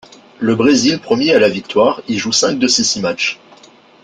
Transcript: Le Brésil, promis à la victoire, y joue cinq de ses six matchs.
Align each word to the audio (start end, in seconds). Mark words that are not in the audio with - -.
Le 0.39 0.55
Brésil, 0.55 0.97
promis 0.99 1.29
à 1.29 1.37
la 1.37 1.47
victoire, 1.47 2.01
y 2.07 2.17
joue 2.17 2.31
cinq 2.31 2.57
de 2.57 2.65
ses 2.65 2.83
six 2.83 3.01
matchs. 3.01 3.39